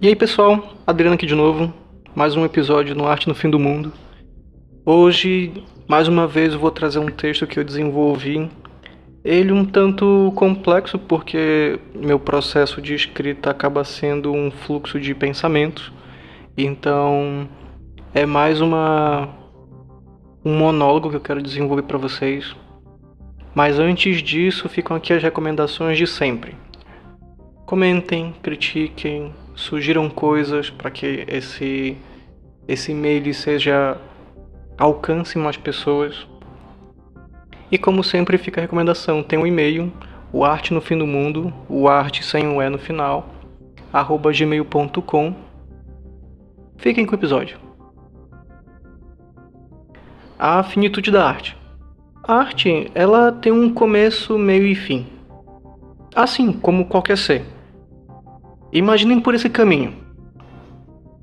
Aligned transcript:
E 0.00 0.06
aí 0.06 0.14
pessoal, 0.14 0.76
Adriano 0.86 1.16
aqui 1.16 1.26
de 1.26 1.34
novo, 1.34 1.74
mais 2.14 2.36
um 2.36 2.44
episódio 2.44 2.94
no 2.94 3.08
Arte 3.08 3.26
no 3.26 3.34
Fim 3.34 3.50
do 3.50 3.58
Mundo. 3.58 3.92
Hoje, 4.86 5.52
mais 5.88 6.06
uma 6.06 6.24
vez, 6.24 6.52
eu 6.52 6.60
vou 6.60 6.70
trazer 6.70 7.00
um 7.00 7.08
texto 7.08 7.48
que 7.48 7.58
eu 7.58 7.64
desenvolvi. 7.64 8.48
Ele 9.24 9.50
um 9.50 9.64
tanto 9.64 10.32
complexo 10.36 11.00
porque 11.00 11.80
meu 11.92 12.16
processo 12.20 12.80
de 12.80 12.94
escrita 12.94 13.50
acaba 13.50 13.82
sendo 13.82 14.32
um 14.32 14.52
fluxo 14.52 15.00
de 15.00 15.12
pensamentos. 15.16 15.92
Então, 16.56 17.48
é 18.14 18.24
mais 18.24 18.60
uma 18.60 19.28
um 20.44 20.56
monólogo 20.56 21.10
que 21.10 21.16
eu 21.16 21.20
quero 21.20 21.42
desenvolver 21.42 21.82
para 21.82 21.98
vocês. 21.98 22.54
Mas 23.52 23.80
antes 23.80 24.22
disso, 24.22 24.68
ficam 24.68 24.96
aqui 24.96 25.12
as 25.12 25.20
recomendações 25.20 25.98
de 25.98 26.06
sempre. 26.06 26.54
Comentem, 27.66 28.32
critiquem, 28.40 29.34
sugiram 29.58 30.08
coisas 30.08 30.70
para 30.70 30.88
que 30.88 31.24
esse 31.26 31.96
esse 32.66 32.92
e-mail 32.92 33.34
seja 33.34 33.96
alcance 34.76 35.36
mais 35.36 35.56
pessoas. 35.56 36.26
E 37.70 37.76
como 37.76 38.04
sempre 38.04 38.38
fica 38.38 38.60
a 38.60 38.62
recomendação, 38.62 39.22
tem 39.22 39.38
um 39.38 39.46
e-mail, 39.46 39.92
o 40.32 40.44
arte 40.44 40.72
no 40.72 40.80
fim 40.80 40.96
do 40.96 41.06
mundo, 41.06 41.52
o 41.68 41.88
arte 41.88 42.22
sem 42.24 42.46
o 42.46 42.62
e 42.62 42.68
no 42.68 42.78
final, 42.78 43.28
arroba 43.92 44.30
gmail.com. 44.32 45.34
Fiquem 46.76 47.04
com 47.04 47.12
o 47.12 47.18
episódio. 47.18 47.58
A 50.38 50.62
finitude 50.62 51.10
da 51.10 51.26
arte. 51.26 51.56
A 52.22 52.34
arte, 52.34 52.90
ela 52.94 53.32
tem 53.32 53.50
um 53.50 53.72
começo, 53.72 54.38
meio 54.38 54.66
e 54.66 54.74
fim. 54.74 55.06
Assim 56.14 56.52
como 56.52 56.86
qualquer 56.86 57.18
ser. 57.18 57.57
Imaginem 58.72 59.18
por 59.18 59.34
esse 59.34 59.48
caminho. 59.48 59.94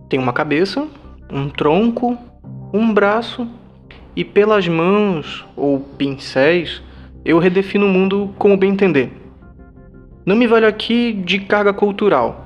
Tem 0.10 0.20
uma 0.20 0.34
cabeça, 0.34 0.88
um 1.32 1.48
tronco, 1.48 2.18
um 2.74 2.92
braço 2.92 3.48
e 4.16 4.26
pelas 4.26 4.68
mãos 4.68 5.46
ou 5.56 5.80
pincéis 5.80 6.82
eu 7.24 7.38
redefino 7.38 7.86
o 7.86 7.90
mundo 7.90 8.34
como 8.40 8.58
bem 8.58 8.72
entender. 8.72 9.12
Não 10.26 10.36
me 10.36 10.48
vale 10.48 10.66
aqui 10.66 11.14
de 11.14 11.40
carga 11.40 11.72
cultural. 11.72 12.42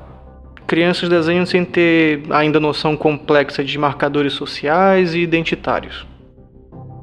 Crianças 0.67 1.07
desenham 1.07 1.45
sem 1.45 1.63
ter 1.63 2.23
ainda 2.29 2.59
noção 2.59 2.97
complexa 2.97 3.63
de 3.63 3.77
marcadores 3.77 4.33
sociais 4.33 5.13
e 5.15 5.19
identitários. 5.19 6.05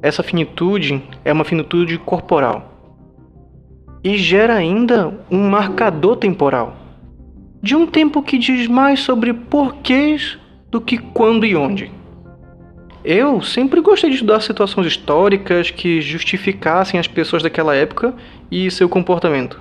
Essa 0.03 0.23
finitude 0.23 1.03
é 1.25 1.33
uma 1.33 1.45
finitude 1.45 1.97
corporal 1.99 2.73
e 4.05 4.19
gera 4.19 4.55
ainda 4.55 5.19
um 5.31 5.49
marcador 5.49 6.17
temporal 6.17 6.86
de 7.67 7.75
um 7.75 7.85
tempo 7.85 8.23
que 8.23 8.39
diz 8.39 8.69
mais 8.69 9.01
sobre 9.01 9.35
porquês 9.35 10.39
do 10.71 10.81
que 10.81 10.97
quando 10.97 11.45
e 11.45 11.57
onde. 11.57 11.91
Eu 13.05 13.43
sempre 13.43 13.81
gostei 13.81 14.09
de 14.09 14.15
estudar 14.15 14.39
situações 14.41 14.87
históricas 14.87 15.73
que 15.73 16.01
justificassem 16.01 17.01
as 17.01 17.09
pessoas 17.09 17.43
daquela 17.43 17.75
época 17.75 18.15
e 18.53 18.71
seu 18.71 18.89
comportamento. 18.89 19.61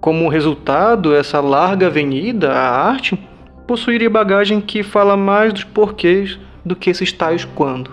Como 0.00 0.28
resultado, 0.28 1.14
essa 1.14 1.40
larga 1.40 1.86
avenida, 1.86 2.50
a 2.50 2.88
arte, 2.88 3.16
possuiria 3.64 4.10
bagagem 4.10 4.60
que 4.60 4.82
fala 4.82 5.16
mais 5.16 5.52
dos 5.52 5.62
porquês 5.62 6.36
do 6.66 6.74
que 6.74 6.90
esses 6.90 7.12
tais 7.12 7.44
quando. 7.44 7.92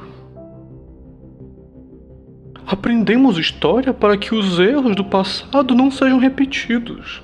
Aprendemos 2.65 3.37
história 3.37 3.93
para 3.93 4.17
que 4.17 4.33
os 4.33 4.57
erros 4.57 4.95
do 4.95 5.05
passado 5.05 5.75
não 5.75 5.91
sejam 5.91 6.17
repetidos. 6.17 7.21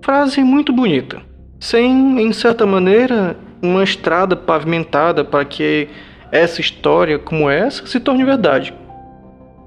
Frase 0.00 0.44
muito 0.44 0.72
bonita 0.72 1.28
sem, 1.60 2.18
em 2.20 2.32
certa 2.32 2.64
maneira, 2.64 3.36
uma 3.62 3.84
estrada 3.84 4.34
pavimentada 4.34 5.22
para 5.22 5.44
que 5.44 5.88
essa 6.32 6.60
história 6.60 7.18
como 7.18 7.50
essa 7.50 7.86
se 7.86 8.00
torne 8.00 8.24
verdade. 8.24 8.72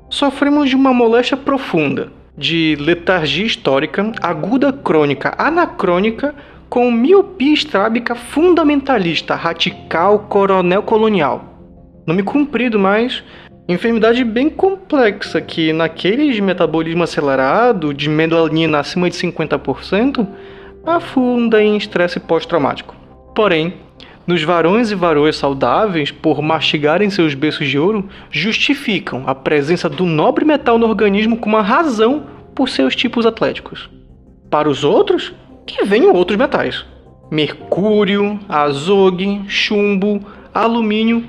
Sofremos 0.10 0.70
de 0.70 0.76
uma 0.76 0.94
moléstia 0.94 1.38
profunda, 1.38 2.12
de 2.36 2.76
letargia 2.80 3.46
histórica, 3.46 4.12
aguda 4.22 4.74
crônica, 4.74 5.36
anacrônica, 5.38 6.34
com 6.68 6.92
miopia 6.92 7.54
estrábica 7.54 8.16
fundamentalista, 8.16 9.36
radical, 9.36 10.20
coronel 10.28 10.82
colonial. 10.82 11.54
Nome 12.08 12.24
comprido, 12.24 12.80
mas 12.80 13.24
enfermidade 13.70 14.24
bem 14.24 14.50
complexa 14.50 15.40
que 15.40 15.72
naqueles 15.72 16.36
de 16.36 16.42
metabolismo 16.42 17.04
acelerado, 17.04 17.94
de 17.94 18.10
melanina 18.10 18.80
acima 18.80 19.10
de 19.10 19.16
50%, 19.16 20.28
afunda 20.86 21.64
em 21.64 21.78
estresse 21.78 22.20
pós-traumático. 22.20 22.96
Porém, 23.34 23.74
nos 24.26 24.44
varões 24.44 24.92
e 24.92 24.96
varoas 24.96 25.36
saudáveis, 25.36 26.12
por 26.12 26.42
mastigarem 26.42 27.10
seus 27.10 27.34
berços 27.34 27.68
de 27.68 27.78
ouro, 27.78 28.08
justificam 28.32 29.24
a 29.28 29.36
presença 29.36 29.90
do 29.90 30.06
nobre 30.06 30.46
metal 30.46 30.78
no 30.78 30.88
organismo 30.88 31.38
como 31.38 31.56
uma 31.56 31.64
razão 31.64 32.26
por 32.56 32.70
seus 32.70 32.96
tipos 32.96 33.26
atléticos. 33.26 33.90
Para 34.50 34.70
os 34.70 34.84
outros, 34.84 35.34
que 35.66 35.84
venham 35.84 36.14
outros 36.14 36.38
metais: 36.38 36.86
mercúrio, 37.30 38.40
azogue, 38.48 39.42
chumbo, 39.48 40.22
alumínio 40.54 41.26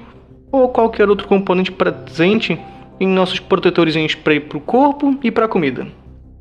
ou 0.53 0.69
qualquer 0.69 1.09
outro 1.09 1.27
componente 1.27 1.73
presente 1.73 2.61
em 3.01 3.09
nossos 3.09 3.41
protetores 3.41 3.97
em 3.97 4.07
spray 4.07 4.39
para 4.39 4.59
o 4.59 4.61
corpo 4.61 5.19
e 5.23 5.33
para 5.33 5.47
a 5.47 5.49
comida. 5.49 5.87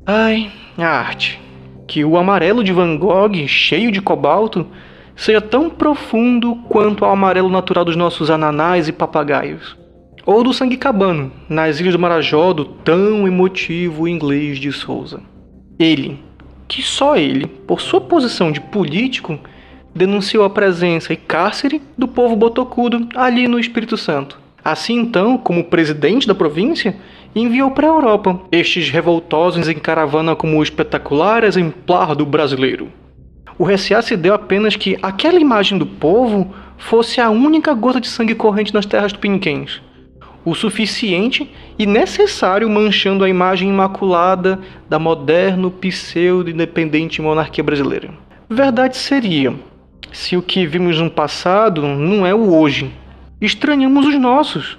Ai, 0.06 0.52
a 0.78 0.86
arte 0.86 1.40
que 1.86 2.04
o 2.04 2.16
amarelo 2.16 2.64
de 2.64 2.72
Van 2.72 2.96
Gogh, 2.96 3.46
cheio 3.46 3.90
de 3.90 4.00
cobalto, 4.00 4.66
seja 5.16 5.40
tão 5.40 5.70
profundo 5.70 6.56
quanto 6.68 7.02
o 7.02 7.08
amarelo 7.08 7.48
natural 7.48 7.84
dos 7.84 7.96
nossos 7.96 8.30
ananás 8.30 8.88
e 8.88 8.92
papagaios. 8.92 9.76
Ou 10.26 10.42
do 10.42 10.54
sangue 10.54 10.76
cabano, 10.76 11.30
nas 11.48 11.80
ilhas 11.80 11.92
do 11.92 11.98
Marajó, 11.98 12.52
do 12.52 12.64
tão 12.64 13.26
emotivo 13.26 14.08
inglês 14.08 14.58
de 14.58 14.72
Souza. 14.72 15.20
Ele, 15.78 16.18
que 16.66 16.82
só 16.82 17.16
ele, 17.16 17.46
por 17.46 17.80
sua 17.80 18.00
posição 18.00 18.50
de 18.50 18.60
político, 18.60 19.38
denunciou 19.94 20.44
a 20.44 20.50
presença 20.50 21.12
e 21.12 21.16
cárcere 21.16 21.82
do 21.96 22.08
povo 22.08 22.34
botocudo 22.34 23.06
ali 23.14 23.46
no 23.46 23.58
Espírito 23.58 23.96
Santo. 23.96 24.40
Assim 24.64 24.98
então, 24.98 25.36
como 25.36 25.64
presidente 25.64 26.26
da 26.26 26.34
província, 26.34 26.96
enviou 27.34 27.70
para 27.70 27.86
a 27.86 27.90
Europa 27.90 28.40
estes 28.52 28.90
revoltosos 28.90 29.68
em 29.68 29.74
caravana 29.74 30.36
como 30.36 30.58
o 30.58 30.62
espetacular 30.62 31.44
exemplar 31.44 32.14
do 32.14 32.24
brasileiro. 32.24 32.88
O 33.58 33.64
recear 33.64 34.02
se 34.02 34.16
deu 34.16 34.34
apenas 34.34 34.76
que 34.76 34.98
aquela 35.02 35.38
imagem 35.38 35.78
do 35.78 35.86
povo 35.86 36.52
fosse 36.76 37.20
a 37.20 37.30
única 37.30 37.72
gota 37.72 38.00
de 38.00 38.08
sangue 38.08 38.34
corrente 38.34 38.74
nas 38.74 38.86
terras 38.86 39.12
tupiniquins, 39.12 39.80
o 40.44 40.54
suficiente 40.54 41.50
e 41.78 41.86
necessário 41.86 42.68
manchando 42.68 43.24
a 43.24 43.28
imagem 43.28 43.68
imaculada 43.68 44.60
da 44.88 44.98
moderno 44.98 45.70
pseudo-independente 45.70 47.22
monarquia 47.22 47.64
brasileira. 47.64 48.10
Verdade 48.50 48.96
seria, 48.96 49.54
se 50.12 50.36
o 50.36 50.42
que 50.42 50.66
vimos 50.66 50.98
no 51.00 51.10
passado 51.10 51.82
não 51.82 52.26
é 52.26 52.34
o 52.34 52.54
hoje. 52.54 52.92
Estranhamos 53.40 54.06
os 54.06 54.18
nossos. 54.18 54.78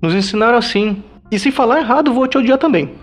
Nos 0.00 0.14
ensinaram 0.14 0.58
assim, 0.58 1.02
e 1.34 1.38
se 1.38 1.50
falar 1.50 1.80
errado, 1.80 2.14
vou 2.14 2.28
te 2.28 2.38
odiar 2.38 2.58
também. 2.58 2.94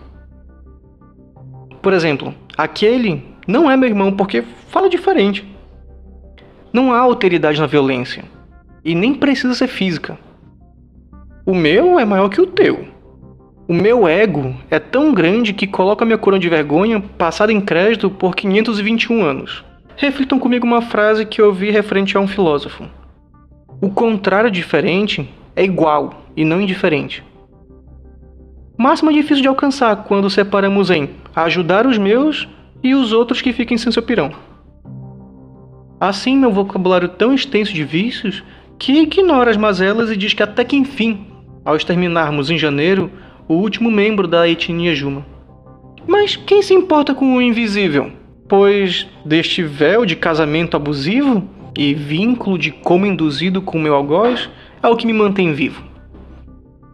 Por 1.82 1.92
exemplo, 1.92 2.34
aquele 2.58 3.26
não 3.46 3.70
é 3.70 3.76
meu 3.76 3.90
irmão 3.90 4.14
porque 4.14 4.42
fala 4.70 4.90
diferente. 4.90 5.46
Não 6.72 6.94
há 6.94 7.00
alteridade 7.00 7.60
na 7.60 7.68
violência. 7.68 8.24
E 8.86 8.96
nem 8.96 9.14
precisa 9.14 9.54
ser 9.54 9.68
física. 9.68 10.18
O 11.46 11.54
meu 11.54 12.00
é 12.00 12.06
maior 12.06 12.30
que 12.30 12.40
o 12.40 12.48
teu. 12.48 12.88
O 13.68 13.74
meu 13.74 14.08
ego 14.08 14.56
é 14.70 14.80
tão 14.80 15.14
grande 15.14 15.52
que 15.52 15.68
coloca 15.68 16.06
minha 16.06 16.18
coroa 16.18 16.40
de 16.40 16.48
vergonha 16.48 17.02
passada 17.18 17.52
em 17.52 17.60
crédito 17.60 18.10
por 18.10 18.34
521 18.34 19.24
anos. 19.24 19.66
Reflitam 19.98 20.40
comigo 20.40 20.66
uma 20.66 20.82
frase 20.82 21.26
que 21.26 21.42
eu 21.42 21.52
vi 21.52 21.70
referente 21.70 22.16
a 22.16 22.20
um 22.22 22.28
filósofo. 22.28 22.86
O 23.82 23.90
contrário 23.90 24.50
diferente 24.50 25.30
é 25.54 25.66
igual 25.66 26.24
e 26.36 26.46
não 26.46 26.62
indiferente. 26.62 27.24
Máxima 28.82 29.14
difícil 29.14 29.44
de 29.44 29.48
alcançar 29.48 29.96
quando 30.06 30.28
separamos 30.28 30.90
em 30.90 31.08
ajudar 31.36 31.86
os 31.86 32.00
meus 32.00 32.50
e 32.82 32.96
os 32.96 33.14
outros 33.14 33.40
que 33.40 33.54
fiquem 33.54 33.78
sem 33.78 33.92
seu 33.92 34.02
pirão. 34.02 34.32
Assim, 36.00 36.36
meu 36.36 36.52
vocabulário 36.52 37.08
tão 37.08 37.32
extenso 37.32 37.72
de 37.76 37.84
vícios 37.84 38.44
que 38.80 39.04
ignora 39.04 39.52
as 39.52 39.56
mazelas 39.56 40.10
e 40.10 40.18
diz 40.18 40.34
que 40.34 40.42
até 40.42 40.64
que 40.64 40.76
enfim, 40.76 41.28
ao 41.64 41.76
exterminarmos 41.76 42.50
em 42.50 42.58
janeiro 42.58 43.12
o 43.48 43.54
último 43.54 43.92
membro 43.92 44.28
da 44.28 44.50
etnia 44.50 44.96
Juma. 44.96 45.24
Mas 46.08 46.36
quem 46.36 46.64
se 46.64 46.74
importa 46.74 47.14
com 47.14 47.36
o 47.36 47.42
invisível? 47.42 48.12
Pois 48.50 49.08
deste 49.24 49.62
véu 49.62 50.08
de 50.08 50.16
casamento 50.16 50.76
abusivo 50.76 51.48
e 51.78 51.94
vínculo 51.94 52.58
de 52.58 52.72
como 52.72 53.06
induzido 53.06 53.62
com 53.62 53.78
meu 53.78 53.94
algoz 53.94 54.50
é 54.82 54.88
o 54.88 54.98
que 54.98 55.06
me 55.06 55.14
mantém 55.14 55.54
vivo. 55.54 55.91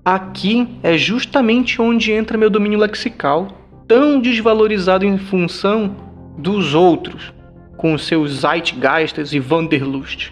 Aqui 0.10 0.80
é 0.84 0.98
justamente 0.98 1.82
onde 1.82 2.14
entra 2.14 2.38
meu 2.38 2.50
domínio 2.50 2.80
lexical, 2.80 3.50
tão 3.86 4.22
desvalorizado 4.22 5.04
em 5.04 5.18
função 5.18 5.98
dos 6.38 6.74
outros, 6.74 7.34
com 7.76 7.98
seus 7.98 8.40
Zeitgeistes 8.40 9.34
e 9.34 9.42
Wanderlust. 9.42 10.32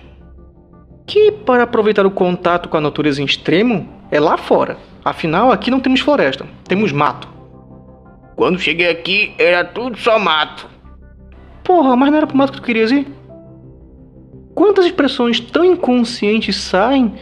que, 1.06 1.30
para 1.30 1.64
aproveitar 1.64 2.06
o 2.06 2.12
contato 2.12 2.70
com 2.70 2.78
a 2.78 2.82
natureza 2.82 3.22
em 3.22 3.26
extremo, 3.26 3.86
é 4.10 4.18
lá 4.18 4.38
fora. 4.38 4.78
Afinal, 5.04 5.52
aqui 5.52 5.70
não 5.70 5.82
temos 5.82 6.00
floresta, 6.00 6.48
temos 6.64 6.94
mato. 6.94 7.28
Quando 8.38 8.58
cheguei 8.58 8.90
aqui, 8.90 9.34
era 9.38 9.66
tudo 9.66 9.98
só 9.98 10.18
mato. 10.18 10.70
Porra, 11.66 11.98
mas 11.98 12.12
não 12.12 12.18
era 12.20 12.28
pro 12.28 12.38
mato 12.38 12.54
que 12.54 12.62
tu 12.62 12.66
querias 12.66 12.92
ir? 12.92 13.06
Quantas 14.54 14.86
expressões 14.86 15.42
tão 15.42 15.66
inconscientes 15.66 16.56
saem 16.56 17.14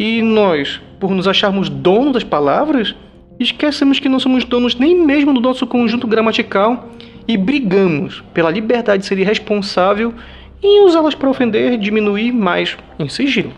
e 0.00 0.22
nós, 0.22 0.80
por 0.98 1.10
nos 1.10 1.28
acharmos 1.28 1.68
donos 1.68 2.14
das 2.14 2.24
palavras, 2.24 2.94
esquecemos 3.38 4.00
que 4.00 4.08
não 4.08 4.18
somos 4.18 4.44
donos 4.44 4.74
nem 4.74 4.96
mesmo 4.96 5.34
do 5.34 5.42
nosso 5.42 5.66
conjunto 5.66 6.06
gramatical 6.06 6.88
e 7.28 7.36
brigamos 7.36 8.24
pela 8.32 8.50
liberdade 8.50 9.02
de 9.02 9.06
ser 9.06 9.18
irresponsável 9.18 10.14
em 10.62 10.86
usá-las 10.86 11.14
para 11.14 11.28
ofender, 11.28 11.76
diminuir 11.76 12.32
mais 12.32 12.78
em 12.98 13.10
sigilo. 13.10 13.52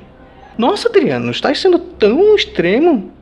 Nossa, 0.58 0.88
Adriano, 0.88 1.30
estás 1.30 1.60
sendo 1.60 1.78
tão 1.78 2.34
extremo? 2.34 3.12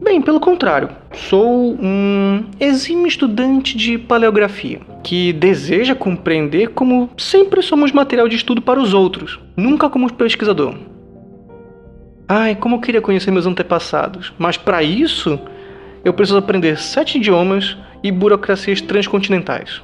Bem, 0.00 0.22
pelo 0.22 0.38
contrário, 0.38 0.90
sou 1.12 1.74
um 1.74 2.44
exímio 2.60 3.08
estudante 3.08 3.76
de 3.76 3.98
paleografia 3.98 4.78
que 5.02 5.32
deseja 5.32 5.92
compreender 5.92 6.68
como 6.68 7.10
sempre 7.16 7.62
somos 7.62 7.90
material 7.90 8.28
de 8.28 8.36
estudo 8.36 8.62
para 8.62 8.80
os 8.80 8.94
outros, 8.94 9.40
nunca 9.56 9.90
como 9.90 10.12
pesquisador. 10.12 10.76
Ai, 12.28 12.54
como 12.54 12.76
eu 12.76 12.80
queria 12.80 13.00
conhecer 13.00 13.30
meus 13.30 13.46
antepassados, 13.46 14.34
mas 14.38 14.58
para 14.58 14.82
isso 14.82 15.40
eu 16.04 16.12
preciso 16.12 16.38
aprender 16.38 16.78
sete 16.78 17.16
idiomas 17.16 17.76
e 18.02 18.12
burocracias 18.12 18.82
transcontinentais. 18.82 19.82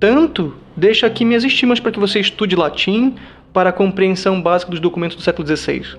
Tanto, 0.00 0.56
deixo 0.76 1.06
aqui 1.06 1.24
minhas 1.24 1.44
estimas 1.44 1.78
para 1.78 1.92
que 1.92 2.00
você 2.00 2.18
estude 2.18 2.56
latim 2.56 3.14
para 3.52 3.70
a 3.70 3.72
compreensão 3.72 4.42
básica 4.42 4.70
dos 4.70 4.80
documentos 4.80 5.16
do 5.16 5.22
século 5.22 5.46
XVI, 5.46 5.96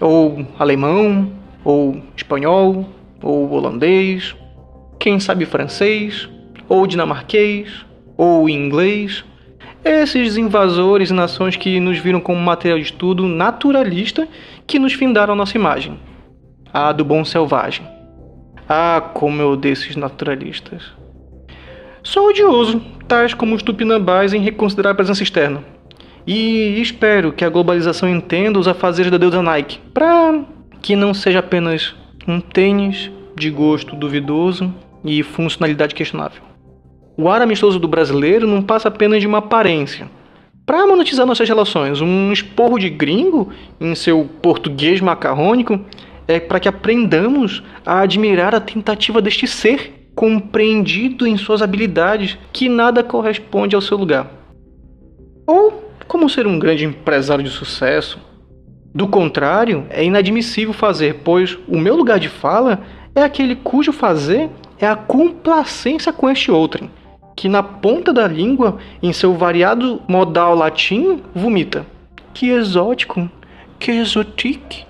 ou 0.00 0.46
alemão, 0.58 1.30
ou 1.62 2.02
espanhol, 2.16 2.88
ou 3.22 3.50
holandês, 3.52 4.34
quem 4.98 5.20
sabe 5.20 5.44
francês, 5.44 6.28
ou 6.68 6.86
dinamarquês, 6.86 7.84
ou 8.16 8.48
inglês. 8.48 9.24
Esses 9.84 10.36
invasores 10.36 11.10
e 11.10 11.12
nações 11.12 11.56
que 11.56 11.80
nos 11.80 11.98
viram 11.98 12.20
como 12.20 12.38
material 12.38 12.78
de 12.78 12.84
estudo 12.84 13.26
naturalista 13.26 14.28
que 14.64 14.78
nos 14.78 14.92
findaram 14.92 15.32
a 15.32 15.36
nossa 15.36 15.56
imagem, 15.56 15.98
a 16.72 16.92
do 16.92 17.04
bom 17.04 17.24
selvagem. 17.24 17.84
Ah, 18.68 19.10
como 19.12 19.42
eu 19.42 19.50
odeio 19.50 19.72
esses 19.72 19.96
naturalistas. 19.96 20.92
Sou 22.00 22.28
odioso, 22.28 22.80
tais 23.08 23.34
como 23.34 23.56
os 23.56 23.62
tupinambás 23.62 24.32
em 24.32 24.40
reconsiderar 24.40 24.92
a 24.92 24.94
presença 24.94 25.24
externa. 25.24 25.64
E 26.24 26.80
espero 26.80 27.32
que 27.32 27.44
a 27.44 27.50
globalização 27.50 28.08
entenda 28.08 28.60
os 28.60 28.68
afazeres 28.68 29.10
da 29.10 29.18
deusa 29.18 29.42
Nike, 29.42 29.80
para 29.92 30.44
que 30.80 30.94
não 30.94 31.12
seja 31.12 31.40
apenas 31.40 31.92
um 32.26 32.40
tênis 32.40 33.10
de 33.36 33.50
gosto 33.50 33.96
duvidoso 33.96 34.72
e 35.04 35.24
funcionalidade 35.24 35.92
questionável. 35.92 36.51
O 37.16 37.28
ar 37.28 37.42
amistoso 37.42 37.78
do 37.78 37.86
brasileiro 37.86 38.46
não 38.46 38.62
passa 38.62 38.88
apenas 38.88 39.20
de 39.20 39.26
uma 39.26 39.38
aparência. 39.38 40.10
Para 40.64 40.86
monetizar 40.86 41.26
nossas 41.26 41.48
relações, 41.48 42.00
um 42.00 42.32
esporro 42.32 42.78
de 42.78 42.88
gringo 42.88 43.52
em 43.80 43.94
seu 43.94 44.24
português 44.40 45.00
macarrônico 45.00 45.80
é 46.26 46.40
para 46.40 46.60
que 46.60 46.68
aprendamos 46.68 47.62
a 47.84 48.00
admirar 48.00 48.54
a 48.54 48.60
tentativa 48.60 49.20
deste 49.20 49.46
ser, 49.46 50.10
compreendido 50.14 51.26
em 51.26 51.36
suas 51.36 51.60
habilidades, 51.60 52.38
que 52.52 52.68
nada 52.68 53.02
corresponde 53.02 53.74
ao 53.74 53.82
seu 53.82 53.98
lugar. 53.98 54.30
Ou 55.46 55.90
como 56.06 56.30
ser 56.30 56.46
um 56.46 56.58
grande 56.58 56.84
empresário 56.84 57.44
de 57.44 57.50
sucesso, 57.50 58.18
do 58.94 59.08
contrário, 59.08 59.86
é 59.90 60.04
inadmissível 60.04 60.72
fazer, 60.72 61.20
pois 61.24 61.58
o 61.66 61.78
meu 61.78 61.96
lugar 61.96 62.18
de 62.18 62.28
fala 62.28 62.82
é 63.14 63.22
aquele 63.22 63.56
cujo 63.56 63.92
fazer 63.92 64.48
é 64.78 64.86
a 64.86 64.96
complacência 64.96 66.12
com 66.12 66.28
este 66.28 66.50
outrem, 66.50 66.90
que 67.34 67.48
na 67.48 67.62
ponta 67.62 68.12
da 68.12 68.26
língua, 68.26 68.78
em 69.02 69.12
seu 69.12 69.34
variado 69.34 70.00
modal 70.06 70.54
latim, 70.54 71.22
vomita. 71.34 71.86
Que 72.34 72.50
exótico, 72.50 73.28
que 73.78 73.90
exotique, 73.90 74.84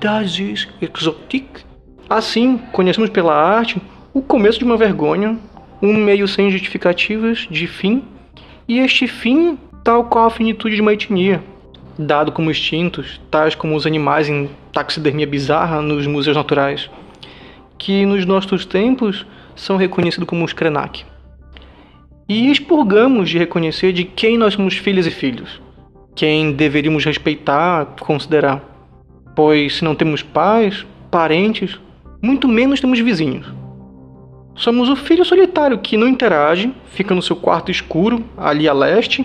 das 0.00 0.38
is 0.38 0.68
exotique. 0.80 1.64
Assim, 2.08 2.58
conhecemos 2.72 3.10
pela 3.10 3.34
arte 3.34 3.80
o 4.12 4.22
começo 4.22 4.58
de 4.58 4.64
uma 4.64 4.76
vergonha, 4.76 5.38
um 5.82 5.94
meio 5.94 6.28
sem 6.28 6.50
justificativas 6.50 7.46
de 7.50 7.66
fim, 7.66 8.02
e 8.68 8.78
este 8.78 9.06
fim 9.06 9.58
tal 9.82 10.04
qual 10.04 10.26
a 10.26 10.30
finitude 10.30 10.74
de 10.74 10.82
uma 10.82 10.92
etnia, 10.92 11.42
dado 11.98 12.32
como 12.32 12.50
extintos, 12.50 13.20
tais 13.30 13.54
como 13.54 13.76
os 13.76 13.86
animais 13.86 14.28
em 14.28 14.50
taxidermia 14.72 15.26
bizarra 15.26 15.80
nos 15.80 16.06
museus 16.06 16.36
naturais, 16.36 16.90
que 17.78 18.04
nos 18.04 18.24
nossos 18.24 18.66
tempos 18.66 19.26
são 19.54 19.76
reconhecidos 19.76 20.28
como 20.28 20.44
os 20.44 20.52
Krenak. 20.52 21.04
E 22.28 22.50
expurgamos 22.50 23.30
de 23.30 23.38
reconhecer 23.38 23.92
de 23.92 24.02
quem 24.02 24.36
nós 24.36 24.54
somos 24.54 24.74
filhos 24.76 25.06
e 25.06 25.12
filhos, 25.12 25.60
quem 26.16 26.50
deveríamos 26.50 27.04
respeitar, 27.04 27.94
considerar, 28.00 28.64
pois 29.36 29.76
se 29.76 29.84
não 29.84 29.94
temos 29.94 30.24
pais, 30.24 30.84
parentes, 31.08 31.78
muito 32.20 32.48
menos 32.48 32.80
temos 32.80 32.98
vizinhos. 32.98 33.46
Somos 34.56 34.88
o 34.88 34.96
filho 34.96 35.24
solitário 35.24 35.78
que 35.78 35.96
não 35.96 36.08
interage, 36.08 36.72
fica 36.86 37.14
no 37.14 37.22
seu 37.22 37.36
quarto 37.36 37.70
escuro, 37.70 38.24
ali 38.36 38.68
a 38.68 38.72
leste, 38.72 39.24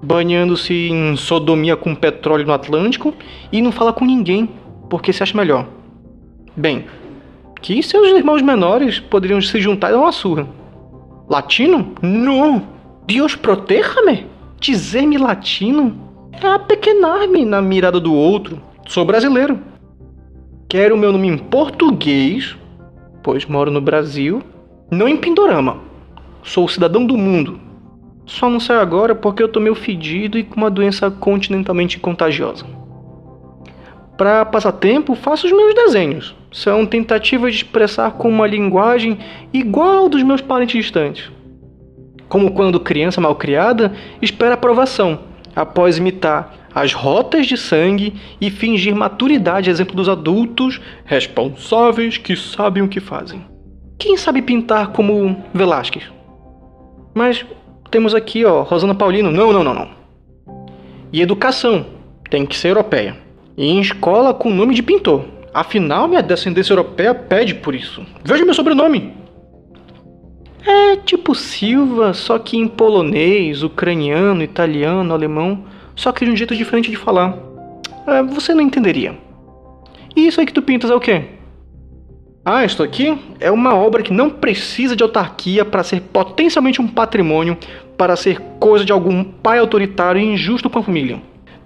banhando-se 0.00 0.72
em 0.72 1.16
sodomia 1.16 1.76
com 1.76 1.96
petróleo 1.96 2.46
no 2.46 2.52
Atlântico 2.52 3.12
e 3.50 3.60
não 3.60 3.72
fala 3.72 3.92
com 3.92 4.04
ninguém 4.04 4.48
porque 4.88 5.12
se 5.12 5.20
acha 5.20 5.36
melhor. 5.36 5.66
Bem, 6.56 6.84
que 7.60 7.82
seus 7.82 8.06
irmãos 8.08 8.40
menores 8.40 9.00
poderiam 9.00 9.40
se 9.40 9.60
juntar 9.60 9.90
dar 9.90 9.98
uma 9.98 10.12
surra. 10.12 10.59
Latino? 11.30 11.94
Não! 12.02 12.66
Deus 13.06 13.36
proteja-me! 13.36 14.26
Dizer-me 14.58 15.16
latino 15.16 15.96
é 16.32 16.46
apequenar-me 16.46 17.44
na 17.44 17.62
mirada 17.62 18.00
do 18.00 18.12
outro. 18.12 18.60
Sou 18.88 19.04
brasileiro. 19.04 19.60
Quero 20.68 20.98
meu 20.98 21.12
nome 21.12 21.28
em 21.28 21.38
português, 21.38 22.56
pois 23.22 23.46
moro 23.46 23.70
no 23.70 23.80
Brasil, 23.80 24.42
não 24.90 25.08
em 25.08 25.16
Pindorama. 25.16 25.78
Sou 26.42 26.66
cidadão 26.68 27.06
do 27.06 27.16
mundo, 27.16 27.60
só 28.26 28.50
não 28.50 28.58
sai 28.58 28.78
agora 28.78 29.14
porque 29.14 29.42
eu 29.42 29.48
tô 29.48 29.60
meio 29.60 29.74
fedido 29.74 30.36
e 30.36 30.42
com 30.42 30.56
uma 30.56 30.70
doença 30.70 31.10
continentalmente 31.10 31.98
contagiosa. 31.98 32.64
Para 34.16 34.44
passar 34.44 34.72
tempo, 34.72 35.14
faço 35.14 35.46
os 35.46 35.52
meus 35.52 35.74
desenhos. 35.74 36.36
São 36.52 36.84
tentativas 36.84 37.52
de 37.52 37.58
expressar 37.64 38.12
com 38.12 38.28
uma 38.28 38.46
linguagem 38.46 39.18
igual 39.52 40.08
dos 40.08 40.22
meus 40.22 40.40
parentes 40.40 40.84
distantes. 40.84 41.30
Como 42.28 42.52
quando 42.52 42.80
criança 42.80 43.20
mal 43.20 43.34
criada 43.34 43.92
espera 44.20 44.54
aprovação, 44.54 45.20
após 45.54 45.98
imitar 45.98 46.54
as 46.74 46.92
rotas 46.92 47.46
de 47.46 47.56
sangue 47.56 48.14
e 48.40 48.50
fingir 48.50 48.94
maturidade, 48.94 49.70
exemplo 49.70 49.94
dos 49.94 50.08
adultos 50.08 50.80
responsáveis 51.04 52.16
que 52.16 52.36
sabem 52.36 52.82
o 52.82 52.88
que 52.88 53.00
fazem. 53.00 53.44
Quem 53.98 54.16
sabe 54.16 54.40
pintar 54.40 54.88
como 54.88 55.36
Velázquez? 55.52 56.04
Mas 57.14 57.44
temos 57.90 58.14
aqui, 58.14 58.44
ó, 58.44 58.62
Rosana 58.62 58.94
Paulino. 58.94 59.30
Não, 59.32 59.52
não, 59.52 59.64
não, 59.64 59.74
não. 59.74 59.88
E 61.12 61.20
educação 61.20 61.84
tem 62.30 62.46
que 62.46 62.56
ser 62.56 62.68
europeia. 62.68 63.16
E 63.56 63.66
em 63.66 63.80
escola 63.80 64.32
com 64.32 64.48
nome 64.50 64.74
de 64.74 64.82
pintor. 64.82 65.24
Afinal, 65.52 66.06
minha 66.06 66.22
descendência 66.22 66.72
europeia 66.72 67.14
pede 67.14 67.54
por 67.54 67.74
isso. 67.74 68.04
Veja 68.24 68.44
meu 68.44 68.54
sobrenome. 68.54 69.14
É 70.64 70.96
tipo 70.96 71.34
Silva, 71.34 72.12
só 72.12 72.38
que 72.38 72.56
em 72.56 72.68
polonês, 72.68 73.62
ucraniano, 73.62 74.42
italiano, 74.42 75.12
alemão, 75.12 75.64
só 75.96 76.12
que 76.12 76.24
de 76.24 76.30
um 76.30 76.36
jeito 76.36 76.54
diferente 76.54 76.90
de 76.90 76.96
falar. 76.96 77.36
É, 78.06 78.22
você 78.22 78.54
não 78.54 78.62
entenderia. 78.62 79.18
E 80.14 80.26
isso 80.26 80.40
aí 80.40 80.46
que 80.46 80.52
tu 80.52 80.62
pintas 80.62 80.90
é 80.90 80.94
o 80.94 81.00
quê? 81.00 81.24
Ah, 82.44 82.64
isto 82.64 82.82
aqui 82.82 83.18
é 83.38 83.50
uma 83.50 83.74
obra 83.74 84.02
que 84.02 84.12
não 84.12 84.30
precisa 84.30 84.96
de 84.96 85.02
autarquia 85.02 85.64
para 85.64 85.82
ser 85.82 86.00
potencialmente 86.00 86.80
um 86.80 86.88
patrimônio, 86.88 87.56
para 87.96 88.16
ser 88.16 88.40
coisa 88.58 88.84
de 88.84 88.92
algum 88.92 89.22
pai 89.22 89.58
autoritário 89.58 90.20
e 90.20 90.24
injusto 90.24 90.70
com 90.70 90.78
a 90.78 90.82
família. 90.82 91.20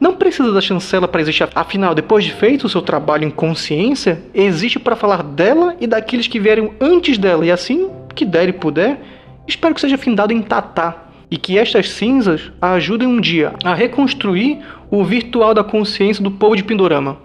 Não 0.04 0.14
precisa 0.16 0.52
da 0.52 0.60
chancela 0.60 1.08
para 1.08 1.22
existir, 1.22 1.48
afinal, 1.54 1.94
depois 1.94 2.22
de 2.22 2.30
feito 2.30 2.66
o 2.66 2.68
seu 2.68 2.82
trabalho 2.82 3.24
em 3.24 3.30
consciência, 3.30 4.20
existe 4.34 4.78
para 4.78 4.94
falar 4.94 5.22
dela 5.22 5.74
e 5.80 5.86
daqueles 5.86 6.26
que 6.26 6.38
vieram 6.38 6.74
antes 6.78 7.16
dela, 7.16 7.46
e 7.46 7.50
assim 7.50 7.88
que 8.14 8.26
der 8.26 8.50
e 8.50 8.52
puder, 8.52 9.00
espero 9.48 9.74
que 9.74 9.80
seja 9.80 9.96
findado 9.96 10.30
em 10.30 10.42
Tatá, 10.42 11.06
e 11.30 11.38
que 11.38 11.56
estas 11.56 11.88
cinzas 11.88 12.52
ajudem 12.60 13.08
um 13.08 13.18
dia 13.18 13.54
a 13.64 13.72
reconstruir 13.72 14.58
o 14.90 15.02
virtual 15.02 15.54
da 15.54 15.64
consciência 15.64 16.22
do 16.22 16.30
povo 16.30 16.54
de 16.54 16.62
Pindorama. 16.62 17.16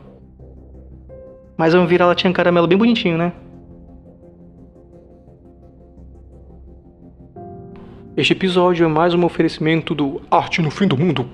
Mas 1.57 1.75
é 1.75 1.77
um 1.77 1.85
vira-latinha 1.85 2.31
caramelo 2.31 2.65
bem 2.65 2.77
bonitinho, 2.77 3.17
né? 3.17 3.33
Este 8.15 8.31
episódio 8.31 8.85
é 8.85 8.87
mais 8.87 9.13
um 9.13 9.25
oferecimento 9.25 9.93
do 9.93 10.21
Arte 10.31 10.61
no 10.61 10.71
Fim 10.71 10.87
do 10.87 10.97
Mundo. 10.97 11.29